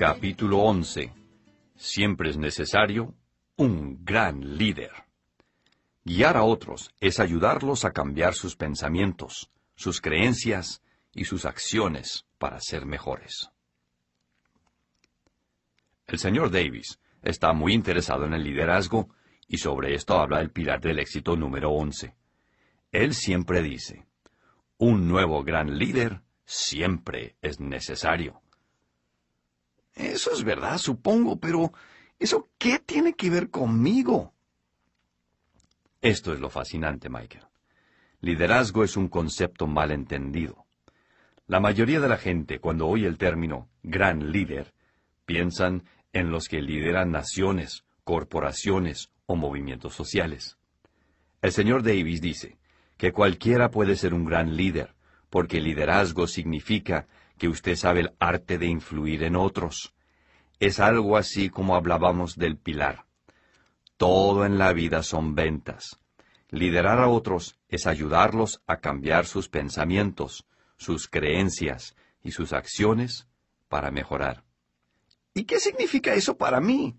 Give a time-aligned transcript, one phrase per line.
[0.00, 1.12] Capítulo 11.
[1.76, 3.14] Siempre es necesario
[3.56, 4.90] un gran líder.
[6.06, 10.80] Guiar a otros es ayudarlos a cambiar sus pensamientos, sus creencias
[11.12, 13.50] y sus acciones para ser mejores.
[16.06, 19.10] El señor Davis está muy interesado en el liderazgo
[19.48, 22.16] y sobre esto habla el pilar del éxito número 11.
[22.90, 24.06] Él siempre dice,
[24.78, 28.40] un nuevo gran líder siempre es necesario.
[30.00, 31.72] Eso es verdad, supongo, pero
[32.18, 34.32] ¿eso qué tiene que ver conmigo?
[36.00, 37.44] Esto es lo fascinante, Michael.
[38.22, 40.64] Liderazgo es un concepto mal entendido.
[41.46, 44.72] La mayoría de la gente, cuando oye el término gran líder,
[45.26, 50.56] piensan en los que lideran naciones, corporaciones o movimientos sociales.
[51.42, 52.58] El señor Davis dice
[52.96, 54.94] que cualquiera puede ser un gran líder,
[55.28, 57.06] porque liderazgo significa
[57.40, 59.94] que usted sabe el arte de influir en otros.
[60.58, 63.06] Es algo así como hablábamos del pilar.
[63.96, 65.98] Todo en la vida son ventas.
[66.50, 73.26] Liderar a otros es ayudarlos a cambiar sus pensamientos, sus creencias y sus acciones
[73.70, 74.44] para mejorar.
[75.32, 76.94] ¿Y qué significa eso para mí?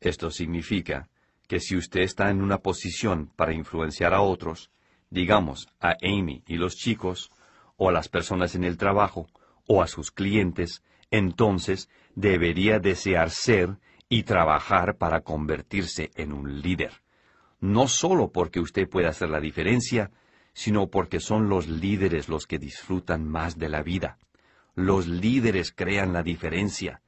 [0.00, 1.08] Esto significa
[1.48, 4.70] que si usted está en una posición para influenciar a otros,
[5.08, 7.30] digamos a Amy y los chicos,
[7.80, 9.26] o a las personas en el trabajo,
[9.66, 13.78] o a sus clientes, entonces debería desear ser
[14.08, 16.92] y trabajar para convertirse en un líder.
[17.58, 20.10] No solo porque usted puede hacer la diferencia,
[20.52, 24.18] sino porque son los líderes los que disfrutan más de la vida.
[24.74, 27.00] Los líderes crean la diferencia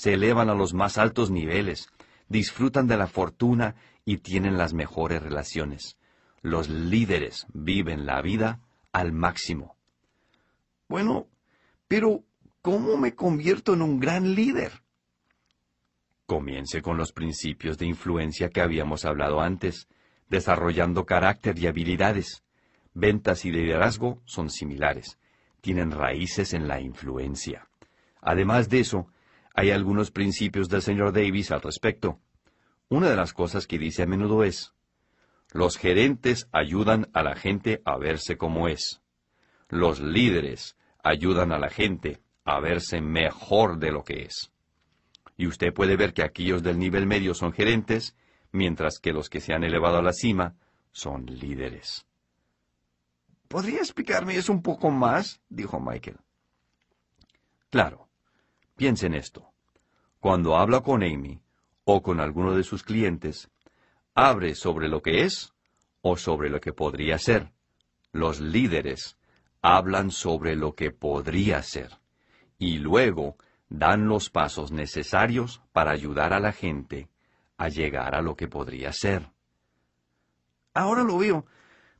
[0.00, 1.90] se elevan a los más altos niveles,
[2.28, 3.74] disfrutan de la fortuna
[4.06, 5.98] y tienen las mejores relaciones.
[6.40, 8.60] Los líderes viven la vida
[8.92, 9.76] al máximo.
[10.90, 11.28] Bueno,
[11.86, 12.24] pero
[12.62, 14.72] ¿cómo me convierto en un gran líder?
[16.26, 19.86] Comience con los principios de influencia que habíamos hablado antes,
[20.28, 22.42] desarrollando carácter y habilidades.
[22.92, 25.20] Ventas y liderazgo son similares,
[25.60, 27.68] tienen raíces en la influencia.
[28.20, 29.06] Además de eso,
[29.54, 32.18] hay algunos principios del señor Davis al respecto.
[32.88, 34.74] Una de las cosas que dice a menudo es,
[35.52, 39.00] los gerentes ayudan a la gente a verse como es.
[39.68, 44.50] Los líderes ayudan a la gente a verse mejor de lo que es.
[45.36, 48.16] Y usted puede ver que aquellos del nivel medio son gerentes,
[48.52, 50.54] mientras que los que se han elevado a la cima
[50.92, 52.06] son líderes.
[53.48, 55.40] ¿Podría explicarme eso un poco más?
[55.48, 56.18] dijo Michael.
[57.70, 58.08] Claro.
[58.76, 59.50] Piense en esto.
[60.20, 61.40] Cuando habla con Amy
[61.84, 63.50] o con alguno de sus clientes,
[64.14, 65.52] abre sobre lo que es
[66.02, 67.52] o sobre lo que podría ser.
[68.12, 69.16] Los líderes
[69.62, 71.98] hablan sobre lo que podría ser
[72.58, 73.36] y luego
[73.68, 77.08] dan los pasos necesarios para ayudar a la gente
[77.56, 79.30] a llegar a lo que podría ser.
[80.72, 81.46] Ahora lo veo,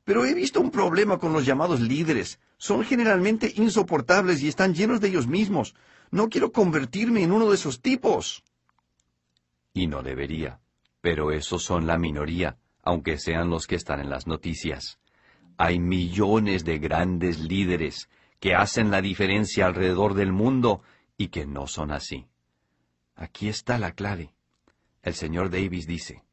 [0.05, 2.41] pero he visto un problema con los llamados líderes.
[2.57, 5.75] Son generalmente insoportables y están llenos de ellos mismos.
[6.11, 8.43] No quiero convertirme en uno de esos tipos.
[9.73, 10.61] Y no debería.
[11.01, 14.99] Pero esos son la minoría, aunque sean los que están en las noticias.
[15.63, 20.81] Hay millones de grandes líderes que hacen la diferencia alrededor del mundo
[21.19, 22.29] y que no son así.
[23.15, 24.33] Aquí está la clave.
[25.03, 26.25] El señor Davis dice,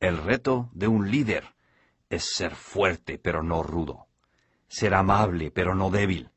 [0.00, 1.44] el reto de un líder
[2.08, 4.06] es ser fuerte pero no rudo,
[4.68, 6.30] ser amable pero no débil,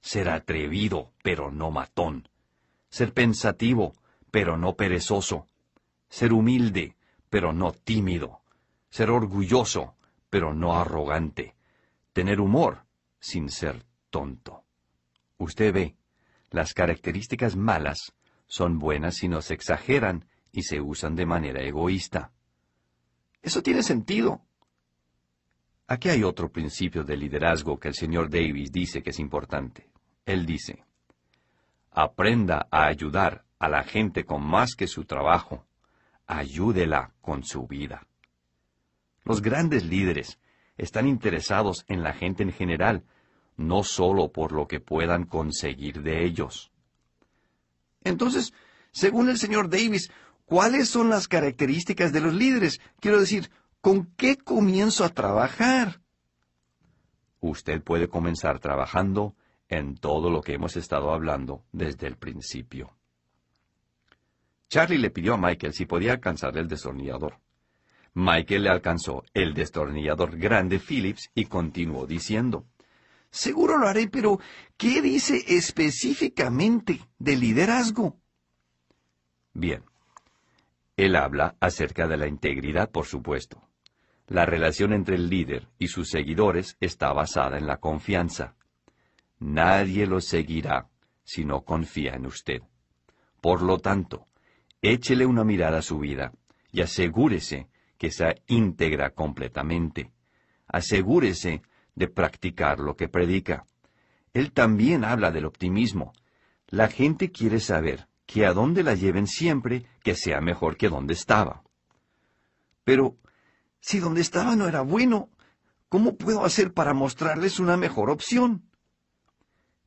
[0.00, 2.28] ser atrevido, pero no matón,
[2.88, 3.92] ser pensativo,
[4.32, 5.46] pero no perezoso,
[6.08, 6.96] ser humilde,
[7.28, 8.40] pero no tímido,
[8.88, 9.94] ser orgulloso,
[10.30, 11.54] pero no arrogante,
[12.12, 12.84] tener humor
[13.18, 14.64] sin ser tonto.
[15.38, 15.96] Usted ve,
[16.50, 18.12] las características malas
[18.46, 22.32] son buenas si no se exageran y se usan de manera egoísta.
[23.42, 24.42] Eso tiene sentido.
[25.86, 29.90] Aquí hay otro principio de liderazgo que el señor Davis dice que es importante.
[30.24, 30.84] Él dice,
[31.90, 35.66] aprenda a ayudar a la gente con más que su trabajo,
[36.26, 38.06] ayúdela con su vida.
[39.24, 40.38] Los grandes líderes
[40.80, 43.04] están interesados en la gente en general,
[43.56, 46.72] no solo por lo que puedan conseguir de ellos.
[48.02, 48.54] Entonces,
[48.90, 50.10] según el señor Davis,
[50.46, 52.80] ¿cuáles son las características de los líderes?
[52.98, 53.50] Quiero decir,
[53.82, 56.00] ¿con qué comienzo a trabajar?
[57.40, 59.34] Usted puede comenzar trabajando
[59.68, 62.96] en todo lo que hemos estado hablando desde el principio.
[64.68, 67.38] Charlie le pidió a Michael si podía alcanzarle el destornillador.
[68.14, 72.66] Michael le alcanzó el destornillador grande Phillips y continuó diciendo,
[73.30, 74.40] Seguro lo haré, pero
[74.76, 78.18] ¿qué dice específicamente de liderazgo?
[79.52, 79.84] Bien.
[80.96, 83.62] Él habla acerca de la integridad, por supuesto.
[84.26, 88.54] La relación entre el líder y sus seguidores está basada en la confianza.
[89.38, 90.88] Nadie lo seguirá
[91.24, 92.62] si no confía en usted.
[93.40, 94.26] Por lo tanto,
[94.82, 96.32] échele una mirada a su vida
[96.72, 97.68] y asegúrese
[98.00, 100.10] que sea íntegra completamente.
[100.66, 101.60] Asegúrese
[101.94, 103.66] de practicar lo que predica.
[104.32, 106.14] Él también habla del optimismo.
[106.68, 111.12] La gente quiere saber que a dónde la lleven siempre que sea mejor que donde
[111.12, 111.62] estaba.
[112.84, 113.18] Pero,
[113.80, 115.28] si donde estaba no era bueno,
[115.90, 118.64] ¿cómo puedo hacer para mostrarles una mejor opción?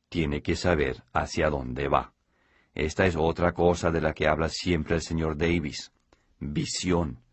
[0.08, 2.14] Tiene que saber hacia dónde va.
[2.74, 5.90] Esta es otra cosa de la que habla siempre el señor Davis.
[6.38, 7.23] Visión.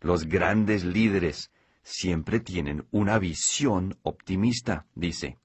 [0.00, 1.50] Los grandes líderes
[1.82, 5.38] siempre tienen una visión optimista, dice.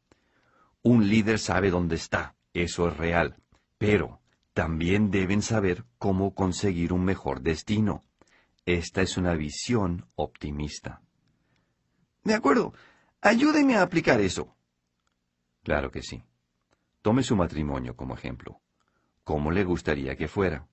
[0.81, 3.37] Un líder sabe dónde está, eso es real,
[3.77, 4.21] pero
[4.53, 8.01] también deben saber cómo conseguir un mejor destino.
[8.65, 11.01] Esta es una visión optimista.
[12.23, 12.73] De acuerdo.
[13.21, 14.55] Ayúdeme a aplicar eso.
[15.63, 16.23] Claro que sí.
[17.01, 18.61] Tome su matrimonio como ejemplo.
[19.23, 20.67] ¿Cómo le gustaría que fuera?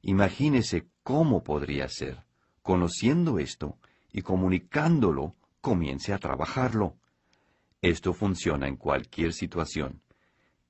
[0.00, 2.24] Imagínese cómo podría ser.
[2.62, 3.78] Conociendo esto
[4.12, 6.96] y comunicándolo, comience a trabajarlo.
[7.80, 10.02] Esto funciona en cualquier situación.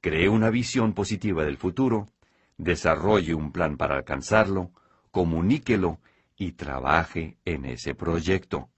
[0.01, 2.09] Cree una visión positiva del futuro,
[2.57, 4.73] desarrolle un plan para alcanzarlo,
[5.11, 6.01] comuníquelo
[6.37, 8.71] y trabaje en ese proyecto.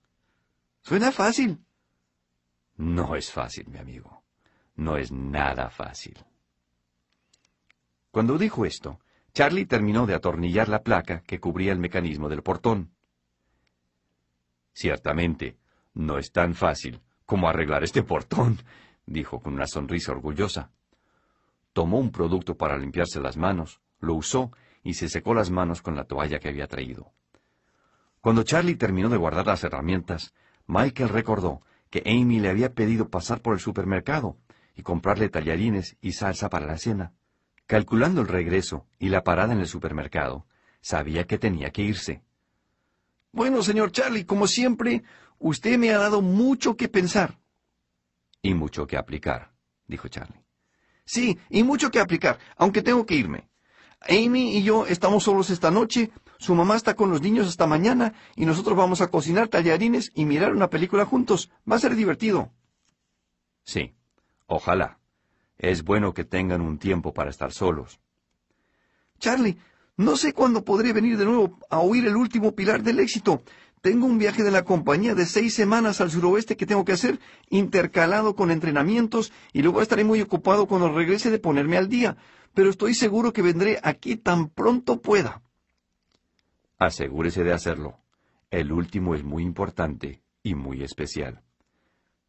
[0.82, 1.64] Suena fácil.
[2.76, 4.24] No es fácil, mi amigo.
[4.74, 6.18] No es nada fácil.
[8.10, 9.00] Cuando dijo esto,
[9.32, 12.93] Charlie terminó de atornillar la placa que cubría el mecanismo del portón.
[14.74, 15.56] Ciertamente,
[15.94, 18.58] no es tan fácil como arreglar este portón,
[19.06, 20.72] dijo con una sonrisa orgullosa.
[21.72, 25.96] Tomó un producto para limpiarse las manos, lo usó y se secó las manos con
[25.96, 27.12] la toalla que había traído.
[28.20, 30.34] Cuando Charlie terminó de guardar las herramientas,
[30.66, 34.36] Michael recordó que Amy le había pedido pasar por el supermercado
[34.74, 37.12] y comprarle tallarines y salsa para la cena.
[37.66, 40.46] Calculando el regreso y la parada en el supermercado,
[40.80, 42.22] sabía que tenía que irse.
[43.34, 45.02] Bueno, señor Charlie, como siempre,
[45.40, 47.40] usted me ha dado mucho que pensar.
[48.40, 49.50] Y mucho que aplicar,
[49.88, 50.44] dijo Charlie.
[51.04, 53.50] Sí, y mucho que aplicar, aunque tengo que irme.
[54.02, 58.14] Amy y yo estamos solos esta noche, su mamá está con los niños hasta mañana
[58.36, 61.50] y nosotros vamos a cocinar tallarines y mirar una película juntos.
[61.68, 62.52] Va a ser divertido.
[63.64, 63.96] Sí,
[64.46, 65.00] ojalá.
[65.58, 67.98] Es bueno que tengan un tiempo para estar solos.
[69.18, 69.58] Charlie,
[69.96, 73.42] no sé cuándo podré venir de nuevo a oír el último pilar del éxito.
[73.80, 77.20] Tengo un viaje de la compañía de seis semanas al suroeste que tengo que hacer,
[77.50, 82.16] intercalado con entrenamientos, y luego estaré muy ocupado cuando regrese de ponerme al día.
[82.54, 85.42] Pero estoy seguro que vendré aquí tan pronto pueda.
[86.78, 87.98] Asegúrese de hacerlo.
[88.50, 91.42] El último es muy importante y muy especial.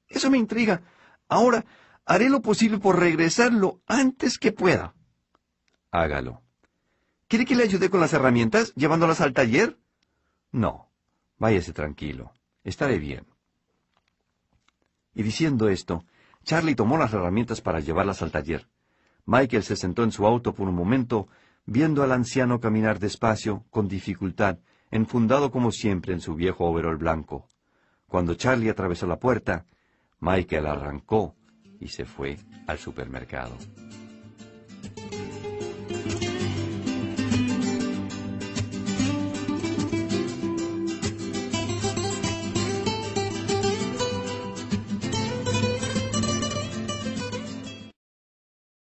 [0.07, 0.83] Eso me intriga.
[1.29, 1.65] Ahora,
[2.05, 4.93] haré lo posible por regresarlo antes que pueda.
[5.91, 6.44] Hágalo.
[7.27, 9.77] ¿Quiere que le ayude con las herramientas, llevándolas al taller?
[10.51, 10.89] No,
[11.39, 12.31] váyase tranquilo.
[12.63, 13.25] Estaré bien.
[15.15, 16.05] Y diciendo esto,
[16.43, 18.67] Charlie tomó las herramientas para llevarlas al taller.
[19.25, 21.27] Michael se sentó en su auto por un momento,
[21.65, 24.59] viendo al anciano caminar despacio, con dificultad,
[24.91, 27.47] enfundado como siempre en su viejo overol blanco.
[28.07, 29.65] Cuando Charlie atravesó la puerta,
[30.19, 31.35] Michael arrancó
[31.79, 33.57] y se fue al supermercado.